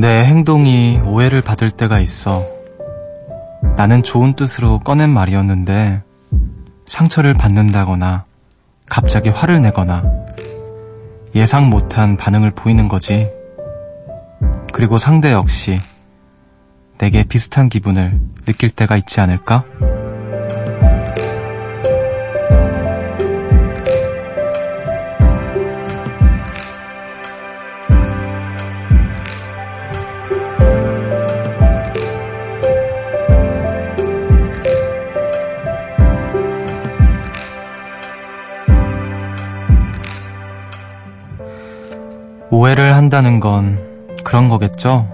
[0.00, 2.48] 내 행동이 오해를 받을 때가 있어.
[3.76, 6.02] 나는 좋은 뜻으로 꺼낸 말이었는데
[6.86, 8.24] 상처를 받는다거나
[8.88, 10.10] 갑자기 화를 내거나
[11.34, 13.30] 예상 못한 반응을 보이는 거지.
[14.72, 15.78] 그리고 상대 역시
[16.96, 19.64] 내게 비슷한 기분을 느낄 때가 있지 않을까?
[43.10, 43.76] 한다는 건
[44.22, 45.08] 그런 거겠죠?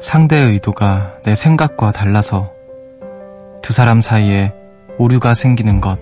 [0.00, 2.54] 상대의 의도가 내 생각과 달라서
[3.60, 4.50] 두 사람 사이에
[4.96, 5.98] 오류가 생기는 것.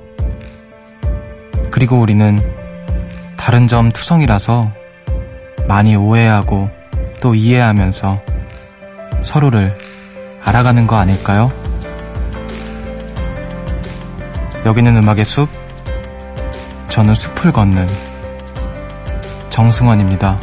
[1.72, 2.38] 그리고 우리는
[3.36, 4.70] 다른 점 투성이라서
[5.66, 6.70] 많이 오해하고
[7.20, 8.20] 또 이해하면서
[9.24, 9.76] 서로를
[10.44, 11.50] 알아가는 거 아닐까요?
[14.64, 15.48] 여기는 음악의 숲,
[16.88, 18.11] 저는 숲을 걷는
[19.52, 20.40] 정승환입니다.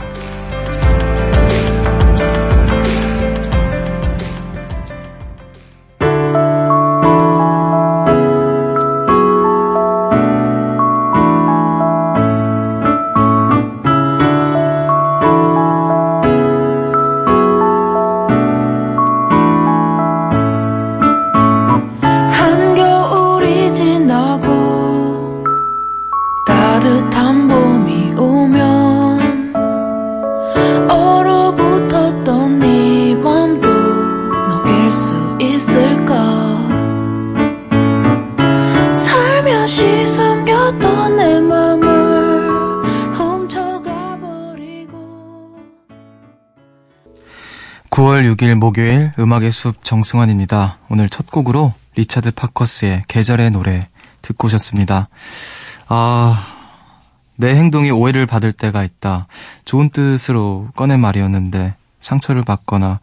[48.49, 50.79] 9월 6일 목요일 음악의 숲 정승환입니다.
[50.89, 53.81] 오늘 첫 곡으로 리차드 파커스의 계절의 노래
[54.21, 55.09] 듣고 오셨습니다.
[55.87, 56.47] 아,
[57.37, 59.27] 내 행동이 오해를 받을 때가 있다.
[59.65, 62.99] 좋은 뜻으로 꺼낸 말이었는데 상처를 받거나.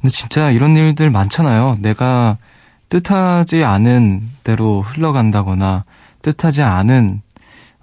[0.00, 1.76] 근데 진짜 이런 일들 많잖아요.
[1.80, 2.36] 내가
[2.88, 5.84] 뜻하지 않은 대로 흘러간다거나
[6.20, 7.22] 뜻하지 않은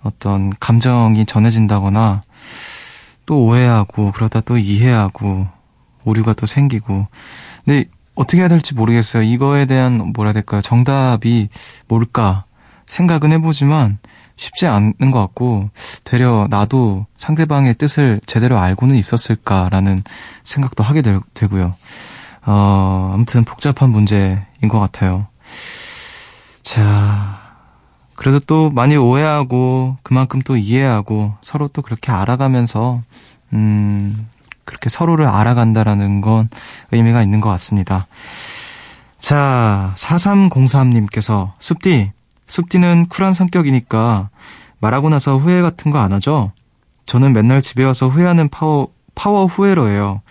[0.03, 2.21] 어떤 감정이 전해진다거나
[3.25, 5.58] 또 오해하고 그러다 또 이해하고
[6.03, 7.07] 오류가 또 생기고.
[7.65, 9.23] 근데 어떻게 해야 될지 모르겠어요.
[9.23, 10.61] 이거에 대한 뭐라 해야 될까요?
[10.61, 11.49] 정답이
[11.87, 12.45] 뭘까
[12.87, 13.99] 생각은 해보지만
[14.35, 15.69] 쉽지 않은 것 같고
[16.05, 19.99] 되려 나도 상대방의 뜻을 제대로 알고는 있었을까라는
[20.43, 21.75] 생각도 하게 되, 고요
[22.45, 24.39] 어, 아무튼 복잡한 문제인
[24.69, 25.27] 것 같아요.
[26.63, 27.39] 자,
[28.15, 33.01] 그래도 또 많이 오해하고 그만큼 또 이해하고 서로 또 그렇게 알아가면서
[33.53, 34.27] 음,
[34.69, 36.47] 그렇게 서로를 알아간다라는 건
[36.91, 38.05] 의미가 있는 것 같습니다.
[39.17, 42.11] 자, 4303님께서 숲디,
[42.45, 44.29] 숲디는 쿨한 성격이니까
[44.79, 46.51] 말하고 나서 후회 같은 거 안 하죠?
[47.07, 50.21] 저는 맨날 집에 와서 후회하는 파워, 파워 후회러예요.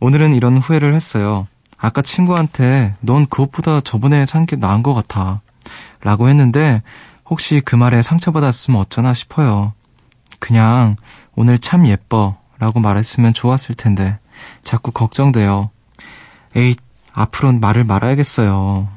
[0.00, 1.46] 오늘은 이런 후회를 했어요.
[1.76, 5.40] 아까 친구한테 넌 그것보다 저번에 산 게 나은 것 같아.
[6.00, 6.82] 라고 했는데
[7.28, 9.74] 혹시 그 말에 상처받았으면 어쩌나 싶어요.
[10.38, 10.96] 그냥
[11.34, 12.38] 오늘 참 예뻐.
[12.58, 14.18] 라고 말했으면 좋았을 텐데
[14.62, 15.70] 자꾸 걱정돼요.
[16.54, 16.76] 에이,
[17.12, 18.88] 앞으로는 말을 말아야겠어요.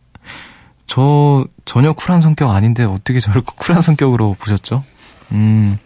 [0.86, 4.82] 저 전혀 쿨한 성격 아닌데 어떻게 저를 쿨한 성격으로 보셨죠?
[5.32, 5.78] 음,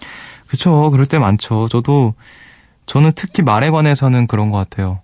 [0.46, 0.90] 그쵸.
[0.90, 1.68] 그럴 때 많죠.
[1.68, 2.14] 저도,
[2.86, 5.00] 저는 특히 말에 관해서는 그런 것 같아요.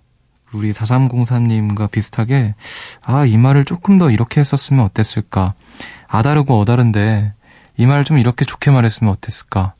[0.53, 2.55] 우리 4303님과 비슷하게,
[3.03, 5.53] 아, 이 말을 조금 더 이렇게 했었으면 어땠을까.
[6.07, 7.33] 아다르고 어다른데,
[7.77, 9.73] 이 말을 좀 이렇게 좋게 말했으면 어땠을까.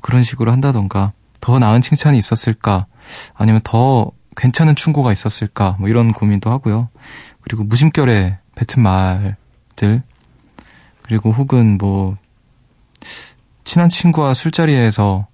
[0.00, 1.12] 그런 식으로 한다던가.
[1.42, 2.86] 더 나은 칭찬이 있었을까?
[3.34, 5.76] 아니면 더 괜찮은 충고가 있었을까?
[5.78, 6.88] 뭐 이런 고민도 하고요.
[7.42, 10.02] 그리고 무심결에 뱉은 말들.
[11.02, 12.16] 그리고 혹은 뭐,
[13.64, 15.26] 친한 친구와 술자리에서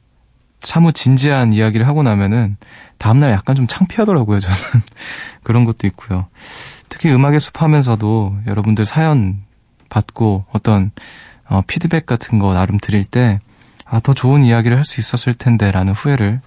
[0.60, 2.56] 사무 진지한 이야기를 하고 나면은
[2.96, 4.56] 다음날 약간 좀 창피하더라고요, 저는.
[5.44, 6.26] 그런 것도 있고요.
[6.88, 9.43] 특히 음악의 숲 하면서도 여러분들 사연
[9.90, 10.90] 받고 어떤
[11.44, 13.40] 어, 피드백 같은 거 나름 드릴 때
[13.90, 16.40] 아, 더 좋은 이야기를 할 수 있었을 텐데 라는 후회를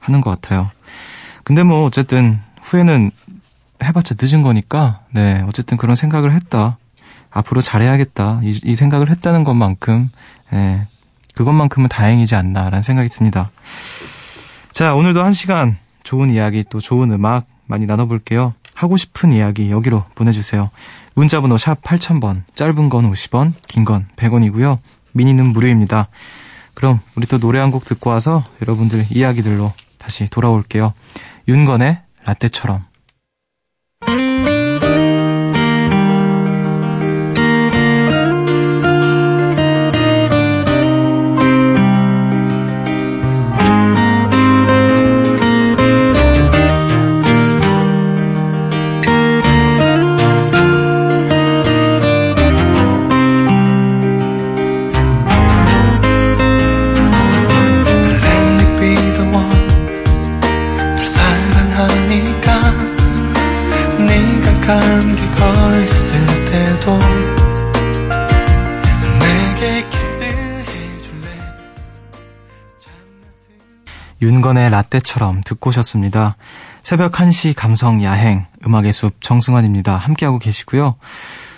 [0.00, 0.70] 하는 것 같아요.
[1.42, 3.10] 근데 뭐 어쨌든 후회는
[3.82, 6.78] 해봤자 늦은 거니까, 네, 어쨌든 그런 생각을 했다.
[7.30, 8.40] 앞으로 잘해야겠다.
[8.42, 10.08] 이, 이 생각을 했다는 것만큼,
[10.52, 10.86] 예,
[11.34, 13.50] 그것만큼은 다행이지 않나라는 생각이 듭니다.
[14.72, 18.54] 자, 오늘도 한 시간 좋은 이야기 또 좋은 음악 많이 나눠볼게요.
[18.74, 20.70] 하고 싶은 이야기 여기로 보내주세요.
[21.14, 24.78] 문자번호 샵 8000번, 짧은 건 50원, 긴 건 100원이고요.
[25.12, 26.08] 미니는 무료입니다.
[26.74, 30.92] 그럼 우리 또 노래 한 곡 듣고 와서 여러분들 이야기들로 다시 돌아올게요.
[31.48, 32.84] 윤건의 라떼처럼.
[74.44, 76.36] 윤건의 라떼처럼 듣고 오셨습니다.
[76.82, 79.96] 새벽 1시 감성 야행 음악의 숲 정승환입니다.
[79.96, 80.96] 함께하고 계시고요.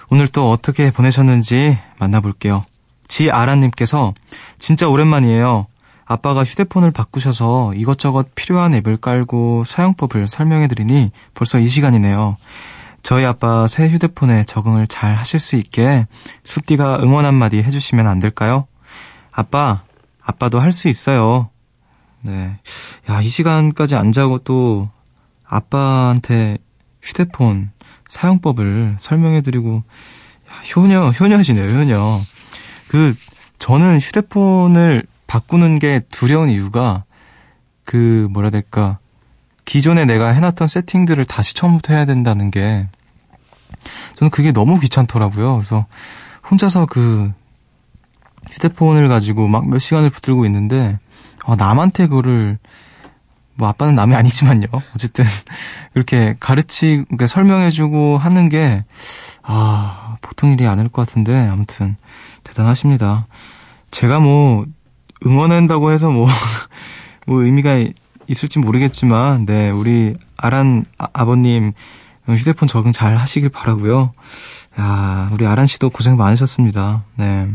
[0.09, 2.65] 오늘 또 어떻게 보내셨는지 만나볼게요.
[3.09, 4.15] 지아라님께서
[4.61, 5.67] 진짜 오랜만이에요.
[6.05, 12.37] 아빠가 휴대폰을 바꾸셔서 이것저것 필요한 앱을 깔고 사용법을 설명해드리니 벌써 이 시간이네요.
[13.03, 16.07] 저희 아빠 새 휴대폰에 적응을 잘 하실 수 있게
[16.45, 18.69] 숲디가 응원 한마디 해주시면 안 될까요?
[19.33, 19.83] 아빠,
[20.23, 21.51] 아빠도 할 수 있어요.
[22.27, 22.59] 네.
[23.09, 24.91] 야, 이 시간까지 안 자고 또
[25.45, 26.59] 아빠한테
[27.03, 27.71] 휴대폰
[28.09, 29.83] 사용법을 설명해드리고,
[30.51, 32.19] 야, 효녀, 효녀지네요, 효녀.
[32.89, 33.15] 그,
[33.59, 37.05] 저는 휴대폰을 바꾸는 게 두려운 이유가,
[37.85, 38.99] 그, 뭐라 될까.
[39.65, 42.89] 기존에 내가 해놨던 세팅들을 다시 처음부터 해야 된다는 게,
[44.17, 45.57] 저는 그게 너무 귀찮더라고요.
[45.57, 45.87] 그래서
[46.51, 47.33] 혼자서 그
[48.51, 50.99] 휴대폰을 가지고 막 몇 시간을 붙들고 있는데,
[51.47, 52.59] 어, 남한테 그거를
[53.55, 54.67] 뭐 아빠는 남이 아니지만요.
[54.95, 55.25] 어쨌든
[55.95, 58.85] 그렇게 가르치 그러니까 설명해주고 하는 게
[59.43, 61.97] 아, 보통 일이 아닐 것 같은데 아무튼
[62.45, 63.27] 대단하십니다.
[63.91, 64.67] 제가 뭐
[65.25, 66.29] 응원한다고 해서 뭐,
[67.27, 67.87] 뭐 의미가
[68.27, 71.73] 있을지 모르겠지만 네 우리 아란 아, 버님
[72.29, 74.11] 휴대폰 적응 잘 하시길 바라고요.
[74.81, 77.05] 야 우리 아란 씨도 고생 많으셨습니다.
[77.15, 77.49] 네.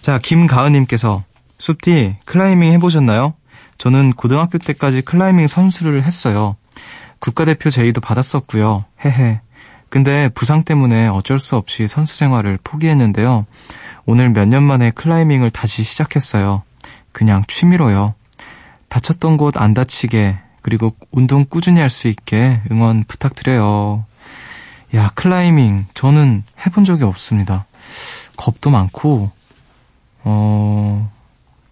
[0.00, 1.22] 자 김가은님께서
[1.58, 3.34] 숲디, 클라이밍 해보셨나요?
[3.78, 6.56] 저는 고등학교 때까지 클라이밍 선수를 했어요.
[7.18, 8.84] 국가대표 제의도 받았었고요.
[9.04, 9.40] 헤헤.
[9.88, 13.46] 근데 부상 때문에 어쩔 수 없이 선수 생활을 포기했는데요.
[14.06, 16.62] 오늘 몇 년 만에 클라이밍을 다시 시작했어요.
[17.12, 18.14] 그냥 취미로요.
[18.88, 24.04] 다쳤던 곳 안 다치게, 그리고 운동 꾸준히 할 수 있게 응원 부탁드려요.
[24.94, 25.86] 야, 클라이밍.
[25.94, 27.66] 저는 해본 적이 없습니다.
[28.36, 29.30] 겁도 많고,
[30.24, 31.12] 어,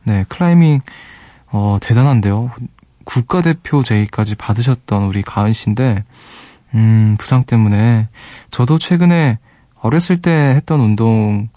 [0.04, 0.80] 네, 클라이밍,
[1.52, 2.50] 어, 대단한데요.
[3.04, 6.04] 국가대표 제의까지 받으셨던 우리 가은 씨인데,
[6.74, 8.08] 음, 부상 때문에,
[8.50, 9.38] 저도 최근에
[9.80, 11.48] 어렸을 때 했던 운동,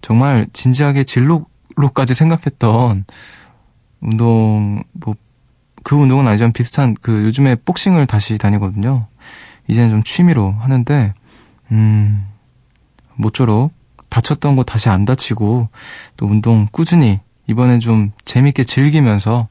[0.00, 3.04] 정말 진지하게 진로로까지 생각했던
[4.00, 5.14] 운동, 뭐,
[5.84, 9.06] 그 운동은 아니지만 비슷한, 그, 요즘에 복싱을 다시 다니거든요.
[9.68, 11.14] 이제는 좀 취미로 하는데,
[11.70, 12.26] 음,
[13.14, 13.72] 모쪼록
[14.08, 15.68] 다쳤던 거 다시 안 다치고,
[16.16, 17.20] 또 운동 꾸준히
[17.52, 19.48] 이번엔 좀 재밌게 즐기면서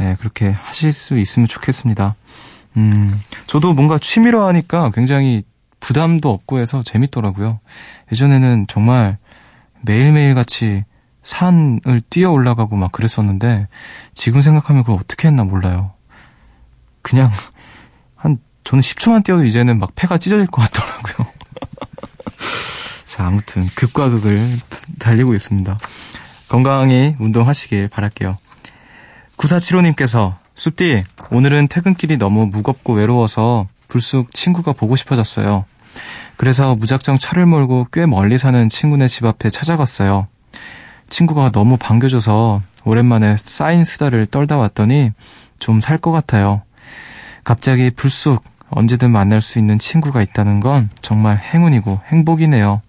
[0.00, 2.16] 예, 그렇게 하실 수 있으면 좋겠습니다.
[2.76, 3.14] 음,
[3.46, 5.44] 저도 뭔가 취미로 하니까 굉장히
[5.80, 7.60] 부담도 없고 해서 재밌더라고요.
[8.12, 9.18] 예전에는 정말
[9.82, 10.84] 매일매일 같이
[11.22, 13.68] 산을 뛰어 올라가고 막 그랬었는데
[14.14, 15.92] 지금 생각하면 그걸 어떻게 했나 몰라요.
[17.02, 17.30] 그냥
[18.16, 21.26] 한 저는 10초만 뛰어도 이제는 막 폐가 찢어질 것 같더라고요.
[23.06, 24.38] 자, 아무튼 극과 극을
[24.98, 25.78] 달리고 있습니다.
[26.48, 28.38] 건강히 운동하시길 바랄게요.
[29.36, 35.64] 9475님께서 숲디 오늘은 퇴근길이 너무 무겁고 외로워서 불쑥 친구가 보고 싶어졌어요.
[36.36, 40.26] 그래서 무작정 차를 몰고 꽤 멀리 사는 친구네 집 앞에 찾아갔어요.
[41.08, 45.12] 친구가 너무 반겨줘서 오랜만에 쌓인 수다를 떨다 왔더니
[45.58, 46.62] 좀 살 것 같아요.
[47.44, 52.82] 갑자기 불쑥 언제든 만날 수 있는 친구가 있다는 건 정말 행운이고 행복이네요.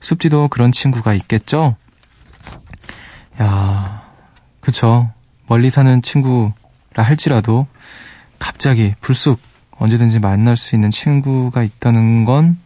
[0.00, 1.76] 숲디도 그런 친구가 있겠죠?
[3.40, 4.02] 야,
[4.60, 5.10] 그쵸.
[5.46, 6.52] 멀리 사는 친구라
[6.96, 7.66] 할지라도
[8.38, 9.40] 갑자기 불쑥
[9.78, 12.58] 언제든지 만날 수 있는 친구가 있다는 건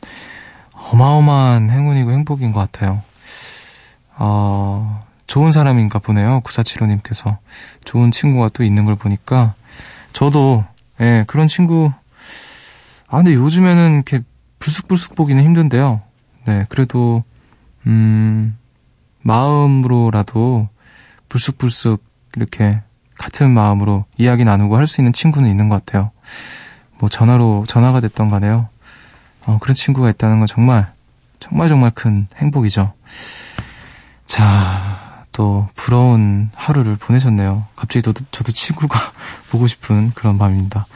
[0.72, 3.02] 어마어마한 행운이고 행복인 것 같아요.
[4.16, 6.40] 어, 좋은 사람인가 보네요.
[6.40, 7.38] 9475님께서.
[7.84, 9.54] 좋은 친구가 또 있는 걸 보니까
[10.12, 10.64] 저도
[11.00, 11.92] 예, 그런 친구
[13.08, 14.20] 아 근데 요즘에는 이렇게
[14.58, 16.02] 불쑥불쑥 보기는 힘든데요.
[16.46, 17.22] 네, 그래도
[17.86, 18.56] 음
[19.24, 20.68] 마음으로라도
[21.28, 22.04] 불쑥불쑥
[22.36, 22.80] 이렇게
[23.16, 26.10] 같은 마음으로 이야기 나누고 할 수 있는 친구는 있는 것 같아요.
[26.98, 28.68] 뭐 전화로 전화가 됐던 간에요.
[29.46, 30.92] 어, 그런 친구가 있다는 건 정말
[31.40, 32.92] 정말 정말 큰 행복이죠.
[34.26, 37.66] 자, 또 부러운 하루를 보내셨네요.
[37.76, 38.98] 갑자기 저도, 저도 친구가
[39.50, 40.86] 보고 싶은 그런 밤입니다.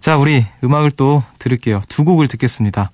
[0.00, 1.82] 자, 우리 음악을 또 들을게요.
[1.88, 2.90] 두 곡을 듣겠습니다.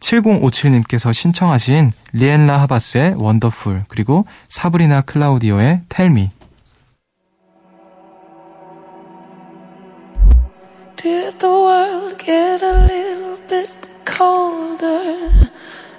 [0.00, 6.30] 7057님께서 신청하신 리엔라 하바스의 원더풀 그리고 사브리나 클라우디오의 텔미
[10.96, 13.70] Did the world get a little bit
[14.04, 15.30] colder?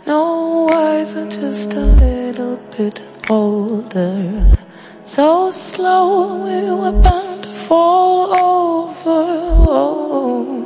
[0.06, 4.51] No wiser, just a little bit older.
[5.06, 9.63] So slow we were bound to fall over.
[9.72, 10.59] Oh.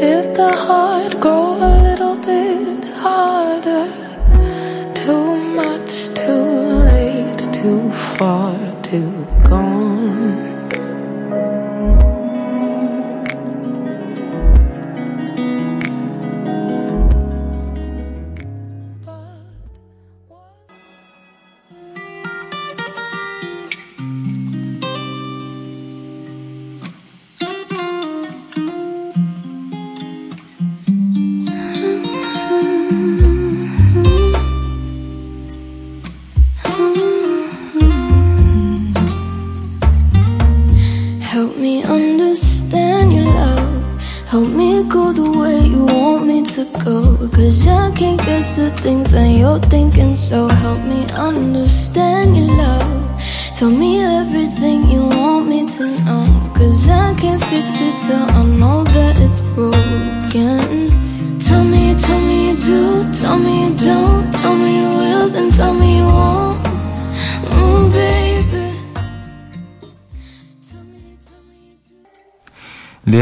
[0.00, 3.88] Did the heart grow a little bit harder?
[4.94, 6.44] Too much, too
[6.92, 9.67] late, too far, too gone.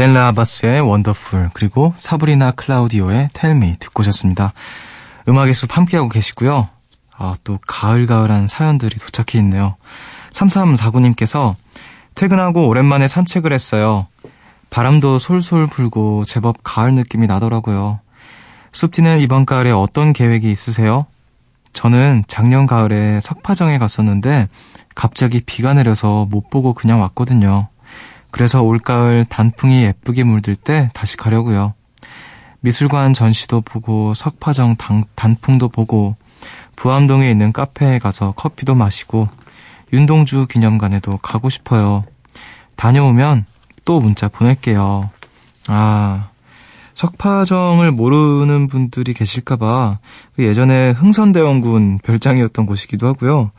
[0.07, 4.53] 리엘라 아바스의 원더풀 그리고 사브리나 클라우디오의 텔미 듣고 오셨습니다.
[5.27, 6.69] 음악의 숲 함께하고 계시고요.
[7.17, 9.75] 아, 또 가을가을한 사연들이 도착해 있네요.
[10.31, 11.55] 3349님께서
[12.15, 14.07] 퇴근하고 오랜만에 산책을 했어요.
[14.69, 17.99] 바람도 솔솔 불고 제법 가을 느낌이 나더라고요.
[18.71, 21.05] 숲디는 이번 가을에 어떤 계획이 있으세요?
[21.73, 24.47] 저는 작년 가을에 석파정에 갔었는데
[24.95, 27.67] 갑자기 비가 내려서 못 보고 그냥 왔거든요.
[28.37, 31.73] 그래서 올가을 단풍이 예쁘게 물들 때 다시 가려고요.
[32.59, 36.15] 미술관 전시도 보고 석파정 단, 단풍도 보고
[36.75, 39.27] 부암동에 있는 카페에 가서 커피도 마시고
[39.91, 42.05] 윤동주 기념관에도 가고 싶어요.
[42.75, 43.45] 다녀오면
[43.85, 45.09] 또 문자 보낼게요.
[45.67, 46.29] 아,
[46.93, 49.97] 석파정을 모르는 분들이 계실까봐
[50.35, 53.49] 그 예전에 흥선대원군 별장이었던 곳이기도 하고요.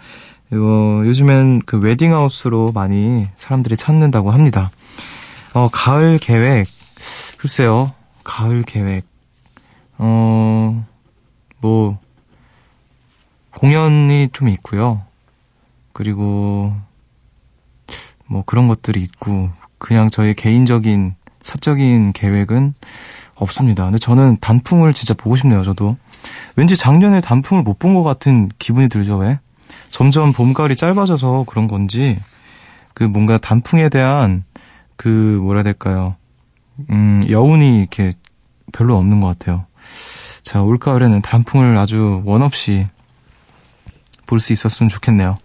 [0.53, 4.71] 어, 요즘엔 그 웨딩하우스로 많이 사람들이 찾는다고 합니다.
[5.55, 6.67] 어, 가을 계획.
[7.39, 7.93] 글쎄요.
[8.25, 9.05] 가을 계획.
[9.99, 10.87] 어,
[11.61, 11.99] 뭐,
[13.55, 15.03] 공연이 좀 있고요.
[15.93, 16.73] 그리고,
[18.27, 22.75] 뭐 그런 것들이 있고, 그냥 저의 개인적인, 사적인 계획은
[23.37, 23.85] 없습니다.
[23.85, 25.97] 근데 저는 단풍을 진짜 보고 싶네요, 저도.
[26.57, 29.39] 왠지 작년에 단풍을 못 본 것 같은 기분이 들죠, 왜?
[29.91, 32.19] 점점 봄, 가을이 짧아져서 그런 건지,
[32.95, 34.45] 그 뭔가 단풍에 대한
[34.97, 36.17] 그 뭐라 해야 될까요?
[36.91, 38.13] 음, 여운이 이렇게
[38.73, 39.67] 별로 없는 것 같아요.
[40.43, 42.87] 자, 올가을에는 단풍을 아주 원 없이
[44.27, 45.37] 볼 수 있었으면 좋겠네요.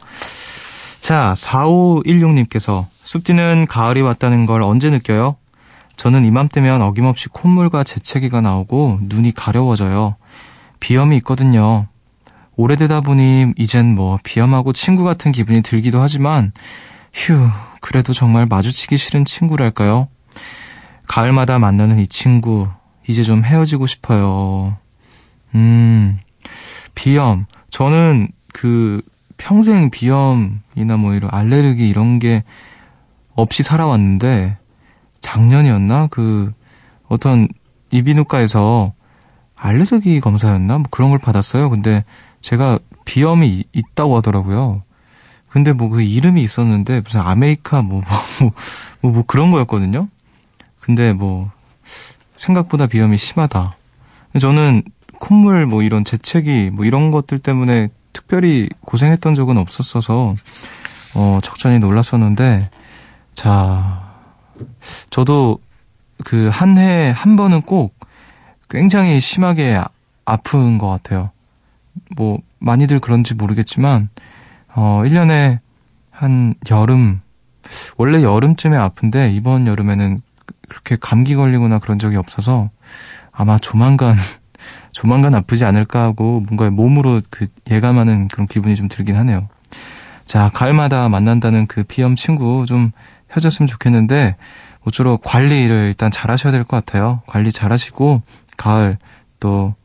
[0.99, 5.35] 자, 4516님께서 숲디는 가을이 왔다는 걸 언제 느껴요?
[5.95, 10.15] 저는 이맘때면 어김없이 콧물과 재채기가 나오고 눈이 가려워져요.
[10.79, 11.87] 비염이 있거든요.
[12.55, 16.51] 오래되다 보니 이젠 뭐 비염하고 친구 같은 기분이 들기도 하지만
[17.13, 17.49] 휴
[17.81, 20.07] 그래도 정말 마주치기 싫은 친구랄까요?
[21.07, 22.67] 가을마다 만나는 이 친구
[23.07, 24.77] 이제 좀 헤어지고 싶어요.
[25.55, 26.19] 음
[26.95, 29.01] 비염 저는 그
[29.37, 32.43] 평생 비염이나 뭐 이런 알레르기 이런 게
[33.35, 34.57] 없이 살아왔는데
[35.21, 36.53] 작년이었나 그
[37.07, 37.47] 어떤
[37.91, 38.93] 이비인후과에서
[39.55, 41.69] 알레르기 검사였나 뭐 그런 걸 받았어요.
[41.69, 42.03] 근데
[42.43, 44.81] 제가 비염이 있다고 하더라고요.
[45.49, 48.51] 근데 뭐 그 이름이 있었는데 무슨 아메리카 뭐, 뭐, 뭐,
[49.01, 50.07] 뭐, 뭐 그런 거였거든요.
[50.79, 51.51] 근데 뭐
[52.35, 53.77] 생각보다 비염이 심하다.
[54.39, 54.83] 저는
[55.19, 60.33] 콧물 뭐 이런 재채기 뭐 이런 것들 때문에 특별히 고생했던 적은 없었어서
[61.15, 62.69] 어 적잖이 놀랐었는데
[63.33, 64.11] 자
[65.09, 65.59] 저도
[66.25, 67.95] 그 한해한 번은 꼭
[68.69, 69.81] 굉장히 심하게
[70.25, 71.31] 아픈 것 같아요.
[72.15, 74.09] 뭐 많이들 그런지 모르겠지만
[74.75, 75.59] 어 1년에
[76.11, 77.21] 한 여름
[77.97, 80.21] 원래 여름쯤에 아픈데 이번 여름에는
[80.69, 82.69] 그렇게 감기 걸리거나 그런 적이 없어서
[83.31, 84.15] 아마 조만간
[84.91, 89.47] 조만간 아프지 않을까 하고 뭔가 몸으로 그 예감하는 그런 기분이 좀 들긴 하네요.
[90.25, 92.91] 자, 가을마다 만난다는 그 비염 친구 좀
[93.31, 94.35] 헤어졌으면 좋겠는데
[94.83, 97.21] 모쪼록 관리를 일단 잘 하셔야 될 것 같아요.
[97.27, 98.21] 관리 잘 하시고
[98.57, 98.97] 가을
[99.39, 99.75] 또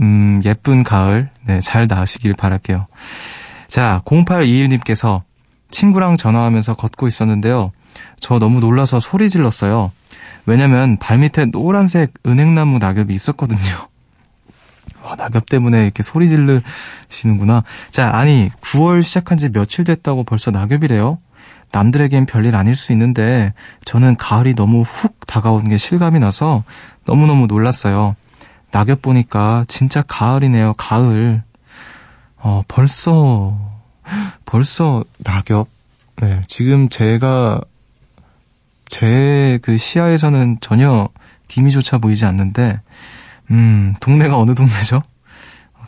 [0.00, 2.86] 음, 예쁜 가을 네, 잘 나으시길 바랄게요.
[3.68, 5.22] 자, 0821님께서
[5.70, 7.72] 친구랑 전화하면서 걷고 있었는데요.
[8.18, 9.92] 저 너무 놀라서 소리 질렀어요.
[10.46, 13.88] 왜냐면 발밑에 노란색 은행나무 낙엽이 있었거든요.
[15.02, 17.62] 와, 낙엽 때문에 이렇게 소리 지르시는구나.
[17.90, 21.18] 자, 아니, 9월 시작한 지 며칠 됐다고 벌써 낙엽이래요?
[21.72, 23.52] 남들에겐 별일 아닐 수 있는데,
[23.84, 26.64] 저는 가을이 너무 훅 다가오는 게 실감이 나서
[27.04, 28.16] 너무너무 놀랐어요.
[28.72, 31.42] 낙엽 보니까 진짜 가을이네요, 가을.
[32.36, 33.58] 어, 벌써,
[34.44, 35.68] 벌써 낙엽.
[36.16, 37.60] 네, 지금 제가
[38.88, 41.08] 제 그 시야에서는 전혀
[41.48, 42.80] 기미조차 보이지 않는데,
[43.50, 45.02] 음, 동네가 어느 동네죠?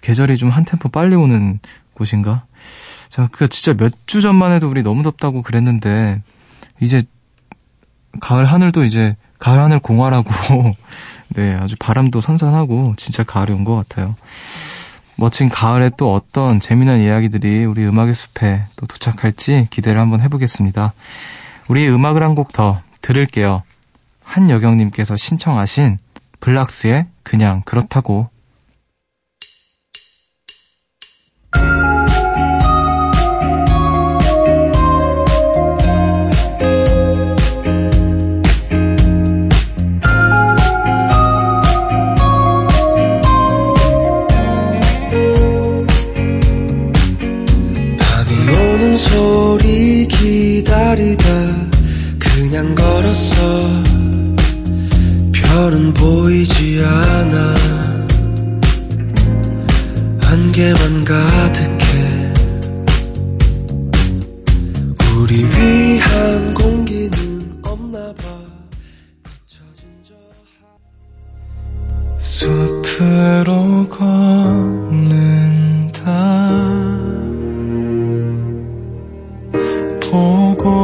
[0.03, 1.61] 계절이 좀 한 템포 빨리 오는
[1.95, 2.45] 곳인가?
[3.09, 6.23] 자, 그 진짜 몇 주 전만 해도 우리 너무 덥다고 그랬는데,
[6.81, 7.03] 이제
[8.21, 10.31] 가을 하늘도 이제 가을 하늘 공활하고,
[11.35, 14.15] 네, 아주 바람도 선선하고, 진짜 가을이 온 것 같아요.
[15.17, 20.93] 멋진 가을에 또 어떤 재미난 이야기들이 우리 음악의 숲에 또 도착할지 기대를 한번 해보겠습니다.
[21.69, 23.63] 우리 음악을 한 곡 더 들을게요.
[24.25, 25.99] 한여경님께서 신청하신
[26.41, 28.29] 블락스의 그냥 그렇다고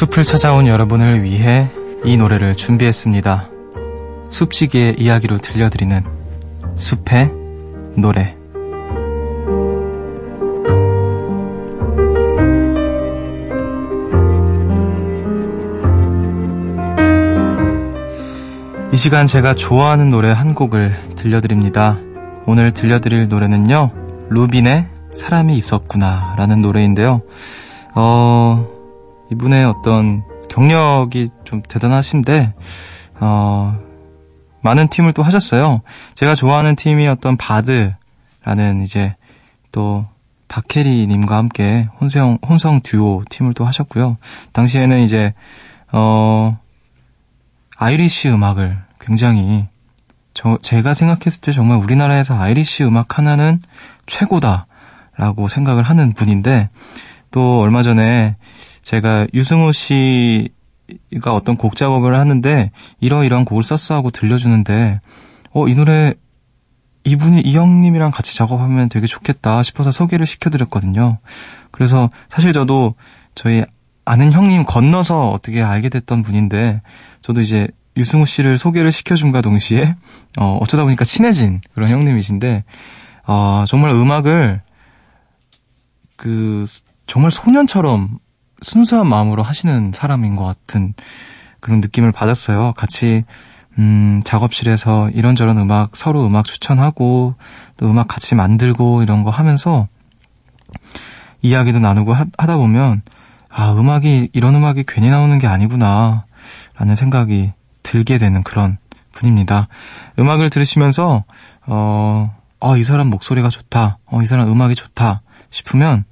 [0.00, 1.68] 숲을 찾아온 여러분을 위해
[2.06, 3.50] 이 노래를 준비했습니다.
[4.30, 6.02] 숲지기의 이야기로 들려드리는
[6.74, 7.30] 숲의
[7.96, 8.34] 노래
[18.94, 21.98] 이 시간 제가 좋아하는 노래 한 곡을 들려드립니다.
[22.46, 23.90] 오늘 들려드릴 노래는요,
[24.30, 27.20] 루빈의 사람이 있었구나 라는 노래인데요.
[27.94, 28.79] 어,
[29.32, 32.54] 이분의 어떤 경력이 좀 대단하신데,
[33.20, 33.78] 어,
[34.62, 35.80] 많은 팀을 또 하셨어요.
[36.14, 39.14] 제가 좋아하는 팀이었던 바드라는 이제
[39.72, 40.06] 또
[40.48, 44.16] 박혜리님과 함께 혼성, 혼성 듀오 팀을 또 하셨고요.
[44.52, 45.32] 당시에는 이제,
[45.92, 46.58] 어,
[47.76, 49.66] 아이리쉬 음악을 굉장히
[50.34, 53.60] 저, 제가 생각했을 때 정말 우리나라에서 아이리쉬 음악 하나는
[54.06, 56.68] 최고다라고 생각을 하는 분인데
[57.30, 58.36] 또 얼마 전에
[58.82, 65.00] 제가 유승우 씨가 어떤 곡 작업을 하는데 이러이러한 곡을 썼어 하고 들려주는데
[65.52, 66.14] 어 이 노래
[67.04, 71.18] 이분이 이 형님이랑 같이 작업하면 되게 좋겠다 싶어서 소개를 시켜드렸거든요.
[71.70, 72.94] 그래서 사실 저도
[73.34, 73.64] 저희
[74.04, 76.82] 아는 형님 건너서 어떻게 알게 됐던 분인데
[77.22, 79.96] 저도 이제 유승우 씨를 소개를 시켜준과 동시에
[80.38, 82.64] 어, 어쩌다 보니까 친해진 그런 형님이신데
[83.26, 84.62] 어, 정말 음악을
[86.16, 86.66] 그
[87.06, 88.18] 정말 소년처럼
[88.62, 90.94] 순수한 마음으로 하시는 사람인 것 같은
[91.60, 92.72] 그런 느낌을 받았어요.
[92.76, 93.24] 같이
[93.78, 97.34] 음, 작업실에서 이런저런 음악 서로 음악 추천하고
[97.76, 99.88] 또 음악 같이 만들고 이런 거 하면서
[101.42, 103.02] 이야기도 나누고 하, 하다 보면
[103.48, 106.24] 아 음악이 이런 음악이 괜히 나오는 게 아니구나
[106.76, 108.78] 라는 생각이 들게 되는 그런
[109.12, 109.68] 분입니다.
[110.18, 111.24] 음악을 들으시면서
[111.66, 113.98] 어 어, 이 사람 목소리가 좋다.
[114.06, 115.22] 어, 이 사람 음악이 좋다.
[115.48, 116.04] 싶으면,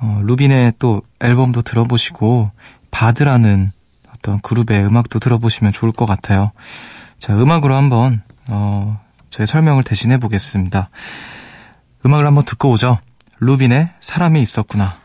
[0.00, 2.50] 어, 루빈의 또 앨범도 들어보시고,
[2.90, 3.72] 바드라는
[4.14, 6.52] 어떤 그룹의 음악도 들어보시면 좋을 것 같아요.
[7.18, 10.90] 자, 음악으로 한번, 어, 저의 설명을 대신해 보겠습니다.
[12.04, 12.98] 음악을 한번 듣고 오죠.
[13.40, 14.96] 루빈의 사람이 있었구나.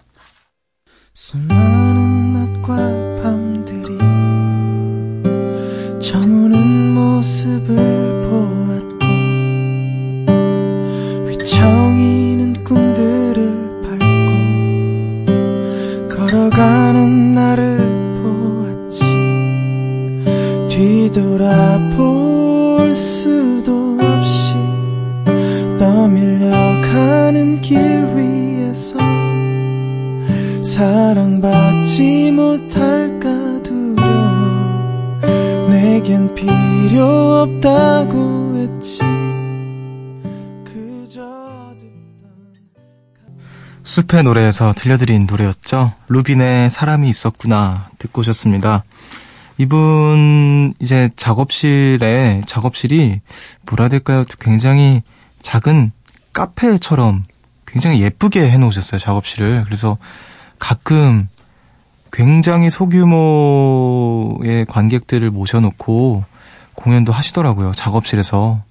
[1.14, 3.05] 수많은 낮과
[43.96, 45.94] 숲의 노래에서 들려드린 노래였죠.
[46.10, 48.84] 루빈의 사람이 있었구나 듣고 오셨습니다.
[49.58, 53.22] 이분 이제 작업실에 작업실이
[53.62, 54.26] 뭐라 해야 될까요?
[54.42, 55.02] 굉장히
[55.42, 55.94] 작은
[56.34, 57.24] 카페처럼
[57.66, 59.64] 굉장히 예쁘게 해놓으셨어요 작업실을.
[59.64, 59.98] 그래서
[60.60, 61.30] 가끔
[62.12, 66.26] 굉장히 소규모의 관객들을 모셔놓고
[66.74, 67.72] 공연도 하시더라고요.
[67.72, 68.62] 작업실에서.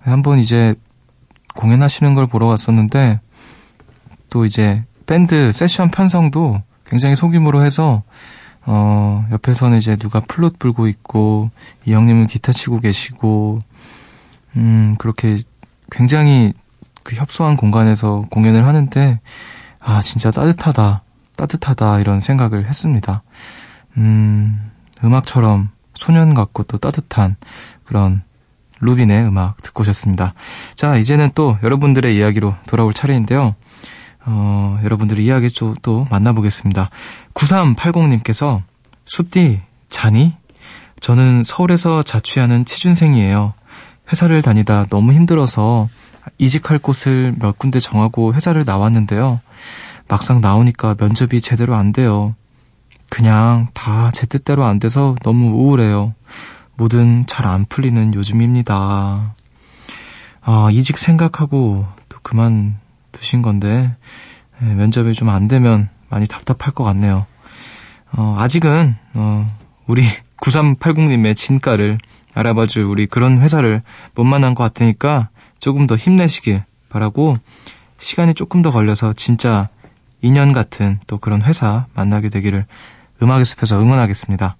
[0.00, 0.74] 한번 이제
[1.54, 3.20] 공연하시는 걸 보러 갔었는데
[4.30, 8.02] 또 이제 밴드 세션 편성도 굉장히 소규모로 해서
[8.66, 11.50] 어 옆에서는 이제 누가 플룻 불고 있고
[11.84, 13.62] 이 형님은 기타 치고 계시고
[14.56, 15.36] 음 그렇게
[15.90, 16.52] 굉장히
[17.02, 19.20] 그 협소한 공간에서 공연을 하는데
[19.80, 21.02] 아 진짜 따뜻하다
[21.36, 23.22] 따뜻하다 이런 생각을 했습니다.
[23.96, 24.70] 음,
[25.02, 27.36] 음악처럼 소년 같고 또 따뜻한
[27.84, 28.22] 그런
[28.80, 30.34] 루빈의 음악 듣고 오셨습니다.
[30.74, 33.54] 자, 이제는 또 여러분들의 이야기로 돌아올 차례인데요.
[34.26, 35.50] 어, 여러분들의 이야기
[35.82, 36.90] 또 만나보겠습니다.
[37.34, 38.60] 9380님께서
[39.06, 40.34] 숲디 자니?
[41.00, 43.54] 저는 서울에서 자취하는 취준생이에요.
[44.12, 45.88] 회사를 다니다 너무 힘들어서
[46.38, 49.40] 이직할 곳을 몇 군데 정하고 회사를 나왔는데요.
[50.08, 52.34] 막상 나오니까 면접이 제대로 안 돼요.
[53.08, 56.14] 그냥 다 제 뜻대로 안 돼서 너무 우울해요.
[56.76, 59.32] 뭐든 잘 안 풀리는 요즘입니다.
[60.42, 62.78] 아, 이직 생각하고 또 그만
[63.12, 63.94] 두신 건데,
[64.62, 67.26] 예, 면접이 좀 안 되면 많이 답답할 것 같네요.
[68.12, 69.46] 어, 아직은, 어,
[69.86, 70.02] 우리
[70.40, 71.98] 9380님의 진가를
[72.34, 73.82] 알아봐줄 우리 그런 회사를
[74.14, 77.36] 못 만난 것 같으니까 조금 더 힘내시길 바라고
[77.98, 79.68] 시간이 조금 더 걸려서 진짜
[80.22, 82.66] 인연 같은 또 그런 회사 만나게 되기를
[83.22, 84.56] 음악의 숲에서 응원하겠습니다.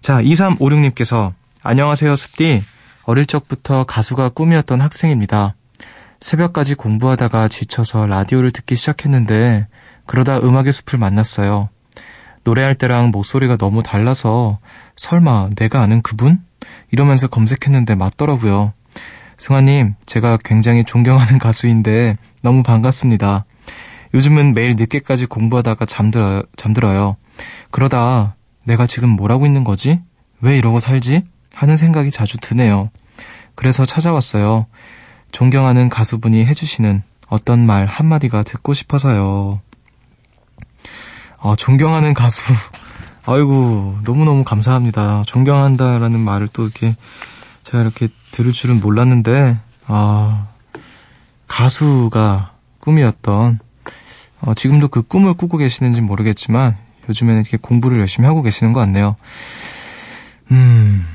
[0.00, 1.32] 자, 2356님께서
[1.62, 2.62] 안녕하세요, 숲디.
[3.04, 5.55] 어릴 적부터 가수가 꿈이었던 학생입니다.
[6.20, 9.66] 새벽까지 공부하다가 지쳐서 라디오를 듣기 시작했는데
[10.06, 11.68] 그러다 음악의 숲을 만났어요.
[12.44, 14.58] 노래할 때랑 목소리가 너무 달라서
[14.96, 16.40] 설마 내가 아는 그분?
[16.90, 18.72] 이러면서 검색했는데 맞더라고요.
[19.38, 23.44] 승아님, 제가 굉장히 존경하는 가수인데 너무 반갑습니다.
[24.14, 27.16] 요즘은 매일 늦게까지 공부하다가 잠들어, 잠들어요.
[27.70, 30.00] 그러다 내가 지금 뭘 하고 있는 거지?
[30.40, 31.24] 왜 이러고 살지?
[31.54, 32.90] 하는 생각이 자주 드네요.
[33.54, 34.66] 그래서 찾아왔어요.
[35.32, 39.60] 존경하는 가수분이 해주시는 어떤 말 한마디가 듣고 싶어서요.
[41.40, 42.52] 아, 존경하는 가수.
[43.26, 45.24] 아이고, 너무너무 감사합니다.
[45.26, 46.94] 존경한다라는 말을 또 이렇게
[47.64, 50.46] 제가 이렇게 들을 줄은 몰랐는데, 아,
[51.48, 53.58] 가수가 꿈이었던
[54.40, 56.76] 어, 지금도 그 꿈을 꾸고 계시는지 모르겠지만
[57.08, 59.16] 요즘에는 이렇게 공부를 열심히 하고 계시는 것 같네요.
[60.50, 61.06] 음,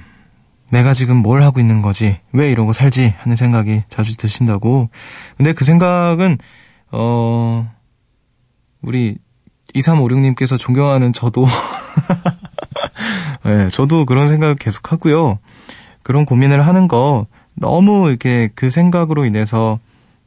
[0.72, 2.20] 내가 지금 뭘 하고 있는 거지?
[2.32, 3.14] 왜 이러고 살지?
[3.18, 4.90] 하는 생각이 자주 드신다고.
[5.38, 6.38] 근데 그 생각은,
[6.92, 7.70] 어,
[8.82, 9.18] 우리
[9.76, 11.46] 2356님께서 존경하는 저도,
[13.44, 15.40] 네, 저도 그런 생각을 계속 하고요.
[16.04, 19.80] 그런 고민을 하는 거 너무 이렇게 그 생각으로 인해서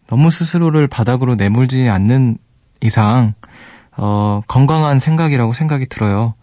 [0.06, 2.36] 너무 스스로를 바닥으로 내몰지 않는
[2.82, 3.32] 이상
[3.96, 6.34] 어, 건강한 생각이라고 생각이 들어요.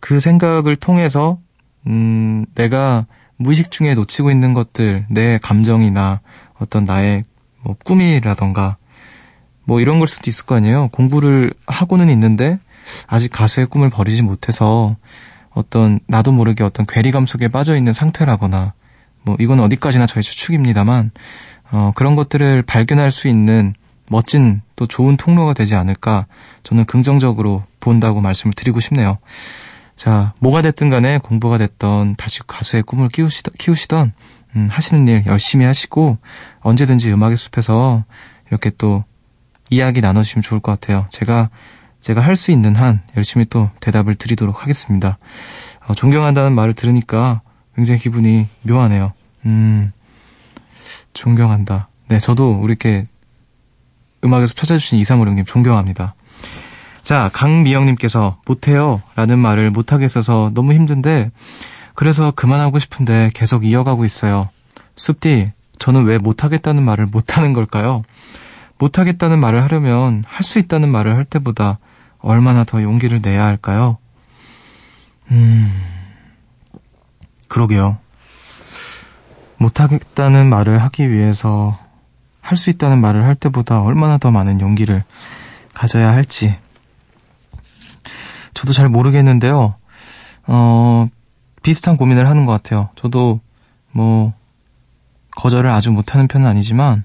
[0.00, 1.38] 그 생각을 통해서
[1.86, 6.20] 음, 내가 무의식 중에 놓치고 있는 것들, 내 감정이나
[6.58, 7.24] 어떤 나의
[7.62, 8.76] 뭐 꿈이라던가
[9.64, 10.88] 뭐 이런 걸 수도 있을 거 아니에요.
[10.88, 12.58] 공부를 하고는 있는데
[13.06, 14.96] 아직 가수의 꿈을 버리지 못해서
[15.50, 18.72] 어떤 나도 모르게 어떤 괴리감 속에 빠져 있는 상태라거나
[19.22, 21.10] 뭐 이건 어디까지나 저의 추측입니다만
[21.70, 23.74] 어, 그런 것들을 발견할 수 있는
[24.10, 26.26] 멋진 또 좋은 통로가 되지 않을까
[26.62, 29.18] 저는 긍정적으로 본다고 말씀을 드리고 싶네요.
[29.98, 34.12] 자, 뭐가 됐든 간에 공부가 됐던 다시 가수의 꿈을 키우시던, 키우시던
[34.54, 36.18] 음, 하시는 일 열심히 하시고
[36.60, 38.04] 언제든지 음악의 숲에서
[38.48, 39.02] 이렇게 또
[39.70, 41.06] 이야기 나눠주시면 좋을 것 같아요.
[41.10, 41.50] 제가
[42.00, 45.18] 제가 할 수 있는 한 열심히 또 대답을 드리도록 하겠습니다.
[45.88, 47.42] 어, 존경한다는 말을 들으니까
[47.74, 49.12] 굉장히 기분이 묘하네요.
[49.46, 49.90] 음,
[51.12, 51.88] 존경한다.
[52.06, 53.08] 네, 저도 이렇게
[54.22, 56.14] 음악에서 찾아주신 이사무령님 존경합니다.
[57.08, 61.30] 자, 강미영님께서 못해요 라는 말을 못하겠어서 너무 힘든데
[61.94, 64.50] 그래서 그만하고 싶은데 계속 이어가고 있어요.
[64.94, 68.02] 숲디, 저는 왜 못하겠다는 말을 못하는 걸까요?
[68.76, 71.78] 못하겠다는 말을 하려면 할 수 있다는 말을 할 때보다
[72.18, 73.96] 얼마나 더 용기를 내야 할까요?
[75.30, 75.72] 음,
[77.48, 77.96] 그러게요.
[79.56, 81.78] 못하겠다는 말을 하기 위해서
[82.42, 85.04] 할 수 있다는 말을 할 때보다 얼마나 더 많은 용기를
[85.72, 86.54] 가져야 할지.
[88.58, 89.72] 저도 잘 모르겠는데요.
[90.48, 91.08] 어,
[91.62, 92.88] 비슷한 고민을 하는 것 같아요.
[92.96, 93.38] 저도
[93.92, 94.32] 뭐,
[95.36, 97.04] 거절을 아주 못하는 편은 아니지만,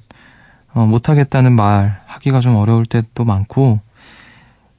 [0.74, 3.80] 어, 못하겠다는 말 하기가 좀 어려울 때도 많고,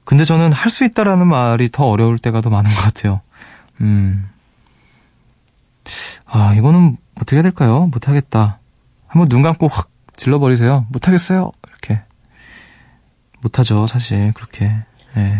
[0.03, 3.21] 근데 저는 할 수 있다라는 말이 더 어려울 때가 더 많은 것 같아요.
[3.81, 4.29] 음.
[6.27, 7.87] 아, 이거는 어떻게 해야 될까요?
[7.87, 8.59] 못하겠다.
[9.07, 10.87] 한번 눈 감고 확 질러버리세요.
[10.89, 11.53] 못하겠어요.
[11.69, 12.03] 이렇게.
[13.43, 14.33] 못하죠, 사실.
[14.33, 14.73] 그렇게.
[15.17, 15.39] 예.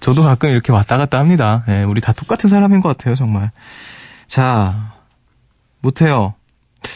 [0.00, 1.64] 저도 가끔 이렇게 왔다 갔다 합니다.
[1.68, 3.50] 예, 우리 다 똑같은 사람인 것 같아요, 정말.
[4.26, 4.92] 자,
[5.80, 6.34] 못해요.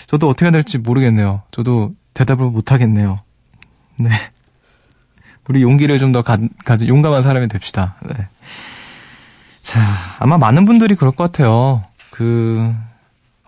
[0.07, 1.43] 저도 어떻게 해야 될지 모르겠네요.
[1.51, 3.21] 저도 대답을 못하겠네요.
[3.97, 4.11] 네.
[5.49, 7.97] 우리 용기를 좀 더 가진 용감한 사람이 됩시다.
[8.03, 8.15] 네.
[9.61, 9.81] 자,
[10.19, 11.83] 아마 많은 분들이 그럴 것 같아요.
[12.11, 12.73] 그,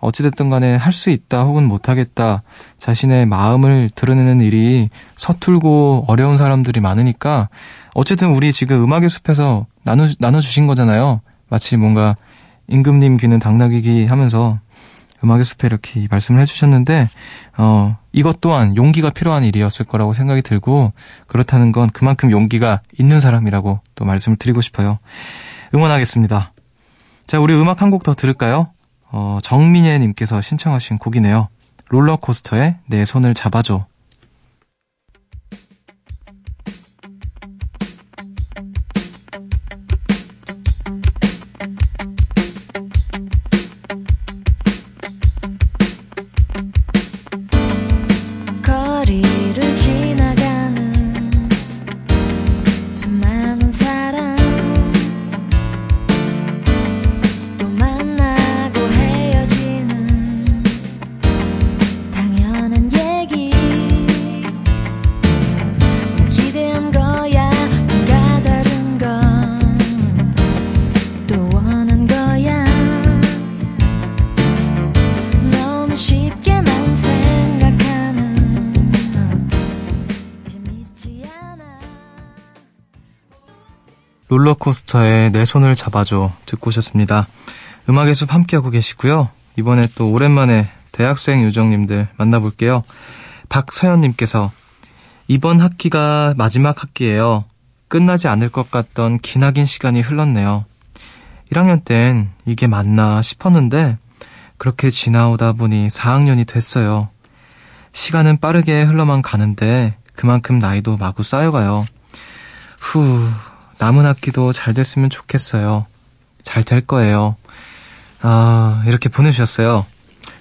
[0.05, 2.43] 어찌됐든 간에 할 수 있다 혹은 못하겠다
[2.77, 7.49] 자신의 마음을 드러내는 일이 서툴고 어려운 사람들이 많으니까
[7.93, 11.21] 어쨌든 우리 지금 음악의 숲에서 나눠, 나눠주신 거잖아요.
[11.49, 12.15] 마치 뭔가
[12.67, 14.59] 임금님 귀는 당나귀기 하면서
[15.23, 17.07] 음악의 숲에 이렇게 말씀을 해주셨는데,
[17.57, 20.93] 어, 이것 또한 용기가 필요한 일이었을 거라고 생각이 들고,
[21.25, 24.97] 그렇다는 건 그만큼 용기가 있는 사람이라고 또 말씀을 드리고 싶어요.
[25.73, 26.53] 응원하겠습니다.
[27.27, 28.67] 자, 우리 음악 한 곡 더 들을까요?
[29.17, 31.47] 어, 정민예님께서 신청하신 곡이네요.
[31.87, 33.85] 롤러코스터의 내 손을 잡아줘.
[84.45, 87.27] 롤러코스터의 내 손을 잡아줘 듣고 오셨습니다.
[87.89, 89.29] 음악의 숲 함께하고 계시고요.
[89.57, 92.83] 이번에 또 오랜만에 대학생 요정님들 만나볼게요.
[93.49, 94.51] 박서연님께서
[95.27, 97.45] 이번 학기가 마지막 학기예요.
[97.87, 100.65] 끝나지 않을 것 같던 기나긴 시간이 흘렀네요.
[101.51, 103.97] 1학년 땐 이게 맞나 싶었는데
[104.57, 107.09] 그렇게 지나오다 보니 4학년이 됐어요.
[107.93, 111.85] 시간은 빠르게 흘러만 가는데 그만큼 나이도 마구 쌓여가요.
[112.79, 113.19] 후,
[113.79, 115.85] 남은 학기도 잘 됐으면 좋겠어요.
[116.43, 117.35] 잘 될 거예요.
[118.21, 119.85] 아, 이렇게 보내주셨어요.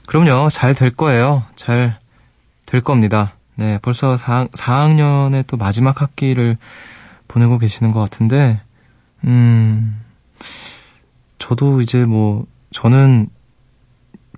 [0.06, 1.44] 그럼요, 잘 될 거예요.
[1.56, 1.98] 잘
[2.66, 3.34] 될 겁니다.
[3.56, 6.56] 네, 벌써 4, 4학년의 또 마지막 학기를
[7.28, 8.60] 보내고 계시는 것 같은데,
[9.24, 10.00] 음,
[11.38, 13.28] 저도 이제 뭐, 저는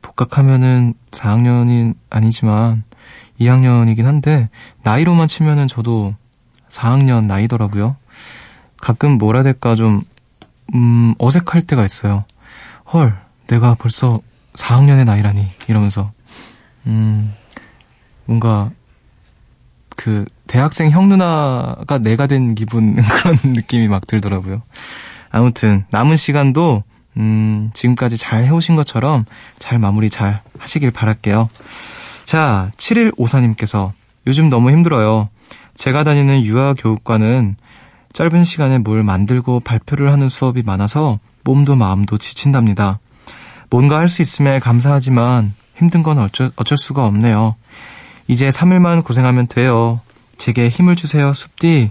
[0.02, 2.82] 복학하면은 4학년이 아니지만
[3.40, 4.50] 2학년이긴 한데,
[4.82, 6.14] 나이로만 치면은 저도
[6.68, 7.96] 4학년 나이더라고요.
[8.80, 10.00] 가끔 뭐라 될까 좀,
[10.74, 12.24] 음, 어색할 때가 있어요.
[12.92, 14.20] 헐, 내가 벌써
[14.54, 15.46] 4학년의 나이라니.
[15.68, 16.10] 이러면서.
[16.86, 17.32] 음,
[18.24, 18.70] 뭔가,
[19.96, 24.62] 그, 대학생 형 누나가 내가 된 기분, 그런 느낌이 막 들더라고요.
[25.30, 26.84] 아무튼, 남은 시간도,
[27.16, 29.24] 음, 지금까지 잘 해오신 것처럼
[29.58, 31.48] 잘 마무리 잘 하시길 바랄게요.
[32.24, 33.92] 자, 7154님께서
[34.26, 35.28] 요즘 너무 힘들어요.
[35.74, 37.56] 제가 다니는 유아교육과는
[38.16, 42.98] 짧은 시간에 뭘 만들고 발표를 하는 수업이 많아서 몸도 마음도 지친답니다.
[43.68, 47.56] 뭔가 할 수 있음에 감사하지만 힘든 건 어쩔, 어쩔 수가 없네요.
[48.26, 50.00] 이제 3일만 고생하면 돼요.
[50.38, 51.90] 제게 힘을 주세요, 숲디.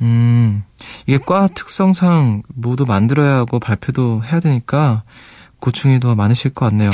[0.00, 0.64] 음,
[1.06, 5.02] 이게 과 특성상 모두 만들어야 하고 발표도 해야 되니까
[5.60, 6.88] 고충이 더 많으실 것 같네요.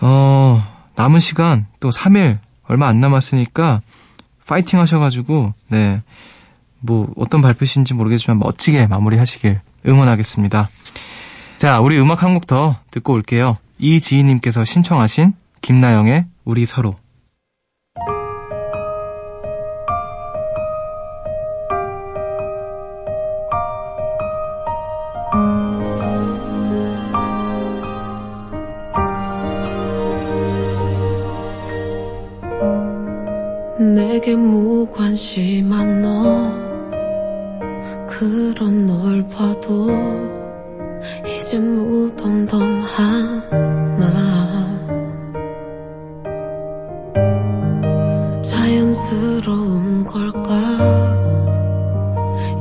[0.00, 3.80] 어, 남은 시간 또 3일 얼마 안 남았으니까
[4.44, 6.02] 파이팅 하셔가지고, 네.
[6.86, 10.68] 뭐, 어떤 발표신지 모르겠지만 멋지게 마무리 하시길 응원하겠습니다.
[11.56, 13.56] 자, 우리 음악 한 곡 더 듣고 올게요.
[13.78, 16.94] 이지희님께서 신청하신 김나영의 우리 서로.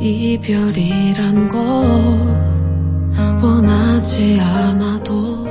[0.04, 1.58] 이별이란 거
[3.42, 5.43] 원하지 않아도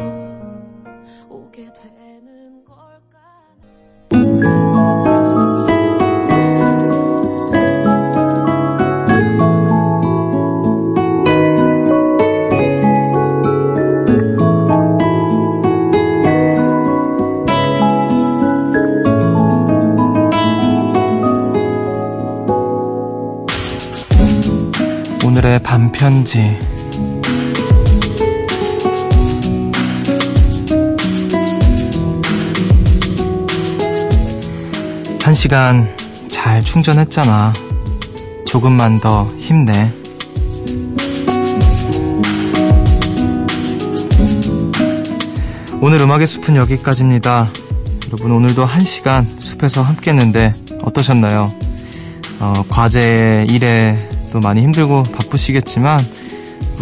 [26.33, 26.59] 반편지.
[35.23, 35.89] 한 시간
[36.29, 37.53] 잘 충전했잖아.
[38.47, 39.93] 조금만 더 힘내.
[45.81, 47.51] 오늘 음악의 숲은 여기까지입니다.
[48.07, 51.53] 여러분 오늘도 한 시간 숲에서 함께 했는데 어떠셨나요?
[52.41, 53.97] 어, 과제, 일에
[54.33, 56.01] 또 많이 힘들고 바쁘시겠지만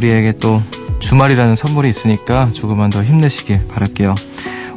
[0.00, 0.62] 우리에게 또
[1.00, 4.14] 주말이라는 선물이 있으니까 조금만 더 힘내시길 바랄게요.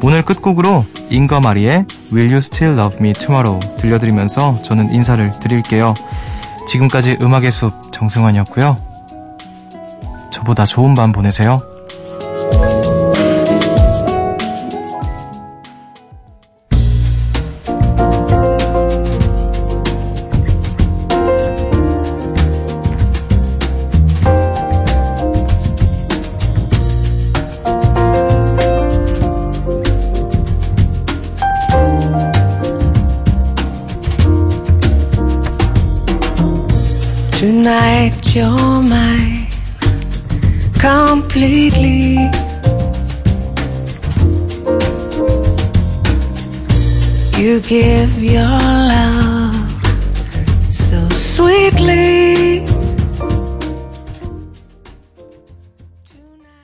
[0.02, 5.94] 오늘 끝곡으로 잉거마리의 Will You Still Love Me Tomorrow 들려드리면서 저는 인사를 드릴게요.
[6.68, 8.76] 지금까지 음악의 숲 정승환이었고요.
[10.30, 11.58] 저보다 좋은 밤 보내세요.